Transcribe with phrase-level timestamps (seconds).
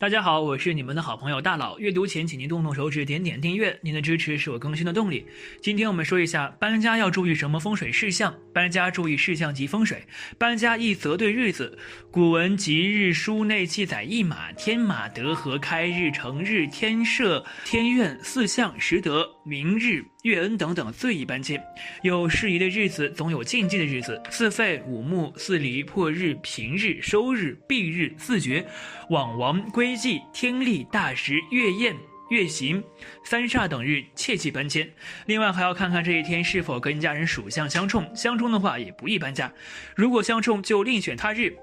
[0.00, 1.76] 大家好，我是你们的好朋友大佬。
[1.80, 3.76] 阅读前，请您动动手指，点点订阅。
[3.82, 5.26] 您的支持是我更新的动力。
[5.60, 8.32] 今天我们说一下搬家要注意什么风水事项。
[8.54, 10.06] 搬家注意事项及风水。
[10.38, 11.76] 搬家宜择对日子。
[12.12, 21.60] 古文吉日书内记载一马、天马、得和、开日、成日、天赦、天愿四象、时得、明日、月恩等等最宜搬迁。
[22.02, 24.22] 有适宜的日子，总有禁忌的日子。
[24.30, 28.64] 四废、五木、四离、破日、平日、收日、闭日、四绝、
[29.10, 29.88] 往王归。
[29.88, 31.96] 非忌、天历、大时、月宴、
[32.28, 32.84] 月行、
[33.24, 34.86] 三煞等日切忌搬迁。
[35.24, 39.50] 另外还要看看这一天是否跟家人属相相冲，相冲的话也不宜搬家。
[39.96, 41.56] 如果相冲，就另选他日。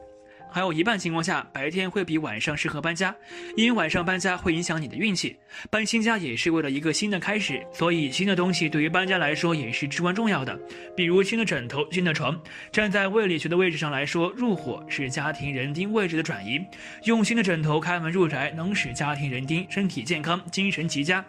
[0.55, 3.13] 还有一半情况下，白天会比晚上适合搬家，
[3.57, 5.35] 因为晚上搬家会影响你的运气。
[5.69, 10.57] 搬新家也是为了一个新的开始，所以新的东西对于搬家来说也是至关重要的。
[10.95, 12.41] 比如新的枕头、新的床。
[12.71, 16.57] 站在胃理学的位置上来说，入火是家庭人丁位置的转移，
[17.03, 21.21] 用新的枕头开门入宅，能使家庭人丁身体健康、精神极佳。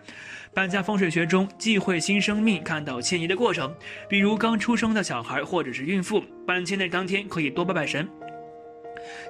[0.55, 3.75] 搬家风水学中忌讳新生命看到迁移的过程，
[4.09, 8.09] 比如刚出生的小孩或者是孕妇，搬迁的当天可以多拜拜神。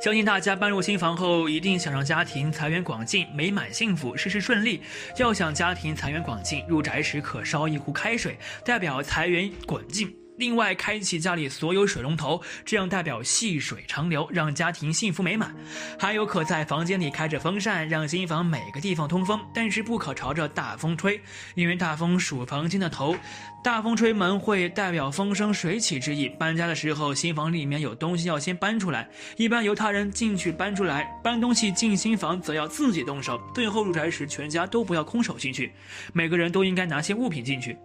[0.00, 4.82] 相信大家搬入新房后，一定想让家庭财源广进、美满幸福、事事顺利。
[5.18, 10.25] 要想家庭财源广进，入宅时可烧一壶开水，代表财源滚进。
[10.36, 15.54] 另外，开启家里所有水龙头，这样代表细水长流，让家庭幸福美满。
[15.98, 21.20] 还有，可在房间里开着风扇，让新房每个地方通风，但是不可朝着大风吹，
[21.54, 23.16] 因为大风属房间的头，
[23.64, 26.28] 大风吹门会代表风生水起之意。
[26.28, 31.06] 搬家的时候，新房里面有东西要先搬出来，一般由他人进去搬出来。
[31.22, 33.40] 搬东西进新房，则要自己动手。
[33.54, 35.72] 最后入宅时，全家都不要空手进去，
[36.12, 37.76] 每个人都应该拿些物品进去。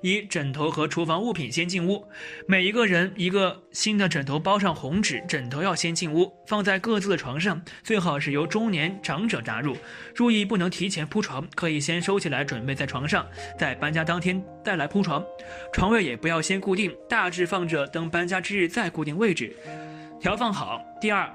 [0.00, 2.06] 一枕头和厨房物品先进屋，
[2.46, 9.76] 每一个人一个新的枕头包上红纸，枕头要先进屋，放在各自的床上，最好是由中年长者扎入。
[10.14, 13.26] 注意不能提前铺床，可以先收起来准备在床上，
[13.58, 15.24] 在搬家当天再来铺床。
[15.72, 19.56] 床位也不要先固定，大致放着，等搬家之日再固定位置，
[20.20, 20.80] 调放好。
[21.00, 21.30] 第二。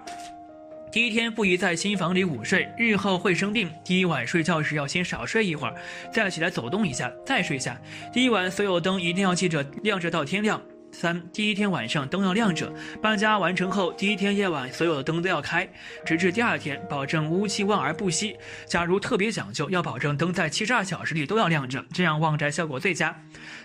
[0.92, 3.72] 第一天不宜在新房里午睡，日后会生病。
[3.82, 5.74] 第一晚睡觉时要先少睡一会儿，
[6.14, 7.80] 再起来走动一下，再睡下。
[8.12, 10.62] 第一晚所有灯一定要记着亮着到天亮。
[10.92, 12.70] 三，第一天晚上灯要亮着。
[13.02, 15.66] 搬家完成后，第一天夜晚所有的灯都要开，
[16.06, 18.36] 直至第二天，保证屋气旺而不息。
[18.66, 23.18] 假如特别讲究，要保证灯在七十二小时里都要亮着，这样旺宅效果最佳。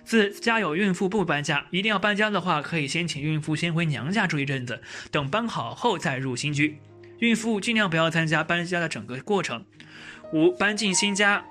[0.05, 6.79] 四，家有孕妇不搬家，一定要搬家的话，可以先请孕妇先回娘家住一阵子，等搬好后再入新居。
[7.19, 9.65] 孕妇尽量不要参加搬家的整个过程。
[10.33, 11.45] 五，搬进新家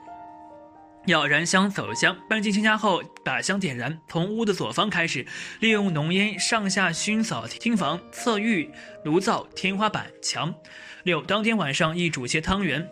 [1.05, 2.15] 要燃香走香。
[2.29, 5.25] 搬进新家后，把香点燃，从屋的左方开始，
[5.59, 8.69] 利用浓烟上下熏扫厅房、侧浴、
[9.03, 10.53] 炉灶、天花板、墙。
[11.03, 12.87] 六，当天晚上易煮些汤圆、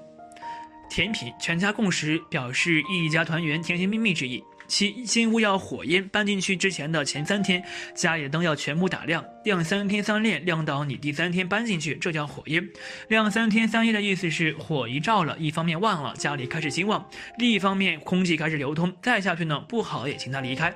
[0.90, 4.44] 甜品，全家共食，表示一家团圆、甜甜蜜蜜之意。
[4.68, 7.64] 七新屋要火烟，搬进去之前的前三天，
[7.94, 12.68] 家里的灯要全部打亮，亮三天三夜，亮到你第三天搬进去，这叫火烟。
[13.10, 17.04] 亮三天三夜的意思是火一照了，一方面旺了，家里开始兴旺；
[17.38, 18.92] 另一方面空气开始流通。
[19.02, 20.74] 再下去呢，不好也请他离开。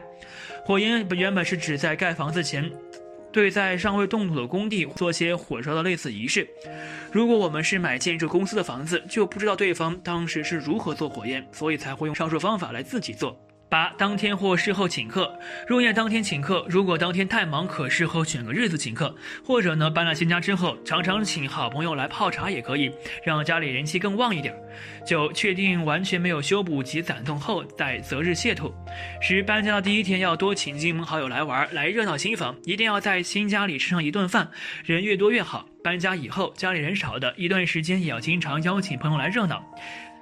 [0.65, 2.69] 火烟原本是指在盖房子前，
[3.31, 6.47] 对在尚未动土的工地做些火烧的类似仪式。
[7.11, 13.39] 如果我们是买建筑公司的房子，就不知道对方当时是如何做火焰，所以才会用上述方法来自己做。
[13.69, 16.65] 八当天或事后请客，入宴当天请客。
[16.69, 19.13] 如果当天太忙，可事后选个日子请客，
[19.43, 22.89] 或者呢，搬了新家之后，常常请好朋友来泡茶也可以，
[23.23, 24.55] 让家里人气更旺一点。
[25.05, 28.73] 九确定完全没有修补及攒动后，再择日谢土。
[29.21, 34.49] 十搬家的第一天要多请亲朋好友来玩，来热闹新房，一定要在新家里吃上一顿饭，
[34.85, 35.65] 人越多越好。
[35.83, 39.63] 搬家以后，家里人少的一段时间，也要经常邀请朋友来热闹。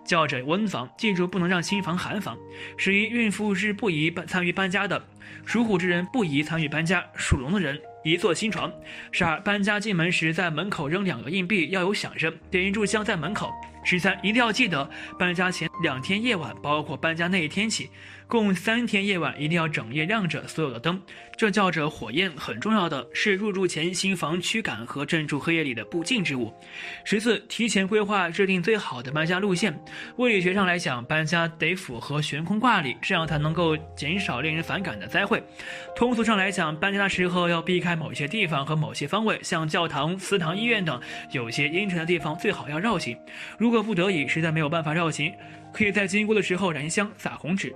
[0.06, 2.38] 叫着温房，记住不能让新房寒房。
[2.78, 5.04] 十一，孕妇是不宜搬参与搬家的，
[5.46, 8.72] 属虎之人不宜参与搬家，属龙的人宜做新床。
[9.12, 13.52] 十二，搬家进门时在门口扔两个硬币，要有响声，点一炷香在门口。
[13.84, 17.90] 十三，一定要记得搬家前两天夜晚，包括搬家那一天起，
[18.28, 21.00] 共三天夜晚一定要整夜亮着所有的灯，
[21.38, 22.32] 这叫着火焰。
[22.36, 26.52] 很重要的是入住前新房驱赶和镇住黑夜里的不净之物。
[27.04, 29.80] 十四，提前规划制定最好的搬家路线。
[30.18, 35.40] 物理学上来讲，搬家得符合悬空挂历，这样才能够减少令人反感的灾祸。
[35.96, 41.00] 通俗上来讲，搬家的时候要避开某些地方和某些方位，像教堂、祠堂、医院等
[41.32, 43.16] 有些阴沉的地方最好要绕行。
[43.58, 45.32] 如果不得已实在没有办法绕行，
[45.72, 47.72] 可以在经过的时候燃香撒红纸。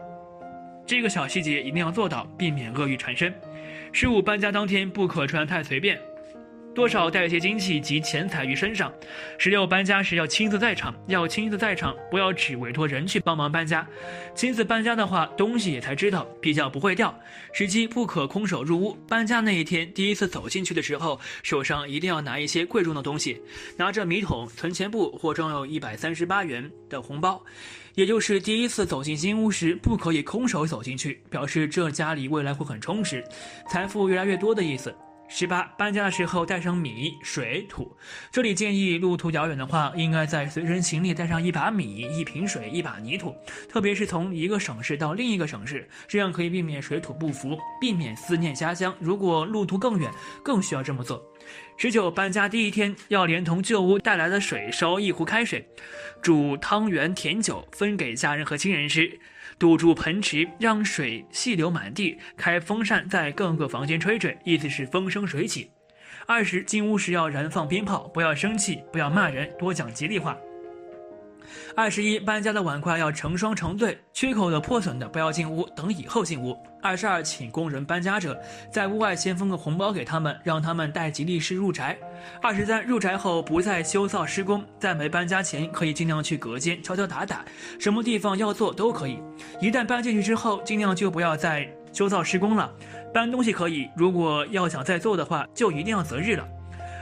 [0.89, 3.31] 这个小细节一定要做到，避免恶语缠身。
[3.91, 6.01] 十五，搬家当天不可穿太随便。
[6.73, 8.91] 多少带一些精气及钱财于身上。
[9.37, 13.85] 十六，搬家时要亲自在场，要亲自在场，不要只委托人去帮忙搬家。
[14.33, 17.13] 亲自搬家的话，东西也才知道，比较不会掉。
[17.51, 18.93] 十七，不可空手入屋。
[19.07, 23.41] 搬家那一天，第一次走进去的时候，手上一定要拿一些贵重的东西，
[23.75, 27.43] 拿着米桶、存钱布或装有一百三十八元的红包。
[27.95, 33.21] 也就是第一次走进新屋时，不可以空手走进去，表示这家里未来会很充实，
[33.69, 34.95] 财富越来越多的意思。
[35.31, 37.95] 十八，搬家的时候带上米、水、土。
[38.31, 43.35] 这里建议路途遥远的话，应该在随身行李带上一把米、一瓶水、一把泥土，
[43.69, 48.93] 特别是从一个省市到另一个省市，这样可以避免水土不服，避免思念家乡。
[48.99, 50.11] 如果路途更远，
[50.43, 51.23] 更需要这么做。
[51.81, 55.65] 十九，搬家第一天要连同旧屋带来的水烧一壶开水，
[56.21, 59.17] 煮汤圆、甜酒分给家人和亲人吃。
[59.57, 62.17] 堵住盆池，让水细流满地。
[62.35, 65.71] 开风扇在各个房间吹吹，意思是风生水起。
[66.27, 70.37] 二十进屋时要燃放鞭炮，不要生气，不要骂人，多讲吉利话。
[71.75, 76.57] 二十一，搬家的碗筷要成双成对，缺口的、破损的不要进屋，等以后进屋。
[76.81, 78.39] 二十二，请工人搬家者
[78.71, 81.97] 在屋外先封个红包给他们，让他们带吉利事入宅。
[82.41, 87.43] 二十三，入宅后不再修造施工，在没搬家前可以尽量去隔间敲敲打打，
[87.79, 89.19] 什么地方要做都可以。
[89.59, 92.71] 一旦搬进去之后，尽量就不要再修造施工了。
[93.13, 96.47] 搬东西可以，如果要想再做的话，就一定要择日了。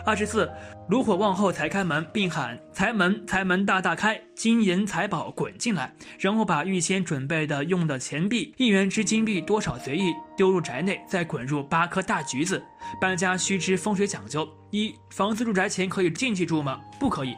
[0.07, 0.49] 二十四，
[0.87, 5.93] 炉火旺后才开门，并喊财门，财门大大开，金银财宝滚进来。
[6.17, 12.63] 然后把预先准备的用的钱币，一元之金币多少随意丢入宅内，再滚入八颗大橘子。
[13.01, 16.79] 搬家须知风水讲究：一，房子住宅前可以进去住吗？
[16.97, 17.35] 不可以。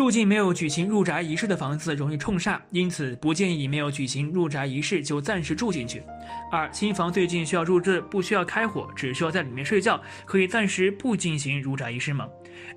[0.00, 6.02] 住进没有举行入宅仪式的房子容易冲煞，因此不建议没有举行入宅仪式就暂时住进去。
[6.50, 12.26] 二，新房最近需要入住，不需要开火，只需要在里面睡觉，可以暂时不进行入宅仪式吗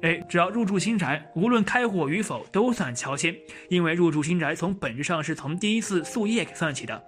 [0.01, 3.33] ？A，只要入住新宅，无论开火与否都算乔迁，
[3.69, 7.01] 因为入住新宅从本质上是从第一次宿夜给算起的。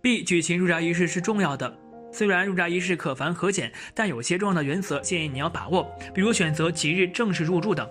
[0.00, 1.76] B，举行入宅仪式是重要的，
[2.12, 5.84] 虽然入宅仪式可繁可简，但有些重要的原则建议你要把握，
[6.14, 7.84] 比如选择吉日正式入住等。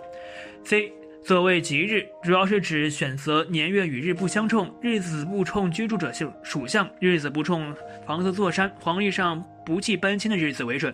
[0.63, 0.92] C，
[1.24, 7.74] 所谓吉日，主要是指选择年月与日不相冲、日子不冲居住者属属相、日子不冲
[8.06, 10.94] 房子坐山、黄历上不忌搬迁的日子为准。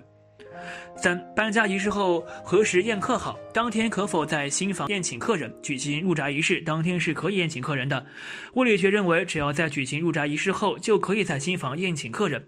[0.96, 3.38] 三，搬家仪式后何时宴客好？
[3.54, 5.54] 当天可否在新房宴请客人？
[5.62, 8.06] 举行入宅仪式当天是可以宴请客人的。
[8.54, 12.48] 物理学认为，只要在举行入宅仪式后，就可以在新房宴请客人。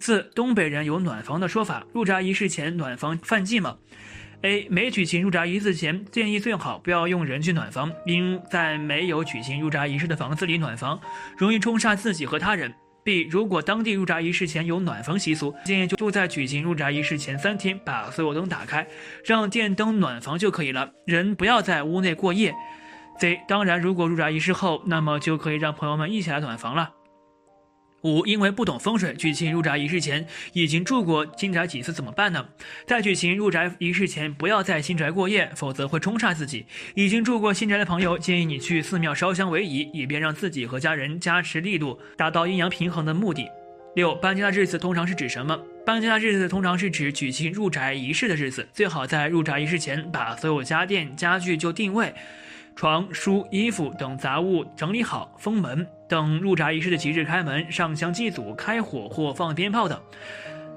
[0.00, 3.78] 四，东北人有暖房的说法，入宅仪式前暖房犯忌吗
[4.42, 11.00] ？A 没举行入宅仪式前，建议最好不要用人去暖房，因在没有举行入宅仪式的房子里暖房，
[11.36, 12.72] 容易冲煞自己和他人。
[13.02, 18.86] B 如果当地入宅仪式前有暖房习俗，建议就就在举行入宅仪式前三天把所有灯打开，
[19.24, 22.52] 让电灯暖房就可以了，人不要在屋内过夜。
[23.20, 26.95] C 当然，如果入宅仪式后，那么就可以让朋友们一起来暖房了。
[28.02, 32.46] 五，因为不懂风水，举行入宅仪式前已经住过新宅几次，怎么办呢？
[32.86, 36.66] 在举行入宅仪式前，不要在新宅过夜，否则会冲煞自己。
[36.94, 43.48] 已经住过新宅的朋友，建议你去寺庙烧香为宜，以便让自己和家人加持力度，达到阴阳平衡的目的。
[43.96, 45.58] 六，搬家的日子通常是指什么？
[45.84, 52.12] 搬家的日子通常是指举行入宅仪式的日子，最好在入宅仪式前把所有家电家具就定位。
[52.76, 59.98] 床、书、衣服等杂物整理好，封门，等入宅仪式的吉日开门、上香祭祖、开火或放鞭炮等。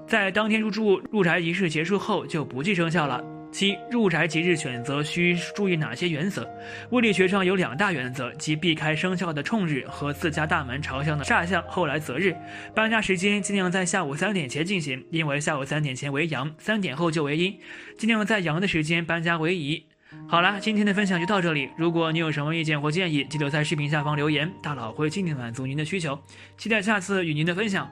[0.07, 3.21] 在当天入住入宅仪式结束后就不计生效了。
[3.51, 6.49] 七、入宅吉日选择需注意哪些原则？
[6.91, 12.33] 物理学上有两大原则，即避开生肖的冲日和自家大门朝向的煞象，后来择日。
[12.73, 17.59] 搬家时间尽量在下午三点前进行，因为下午三点前为阳，三点后就为阴，
[17.97, 19.83] 尽量在阳的时间搬家为宜。
[20.27, 21.69] 好啦，今天的分享就到这里。
[21.75, 26.19] 如果你有什么意见或建议，记得在视频下方留言，大佬会尽力满足您的需求。
[26.57, 27.89] 期待下次与您的分享。